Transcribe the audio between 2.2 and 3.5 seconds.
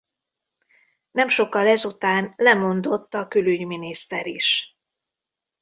lemondott a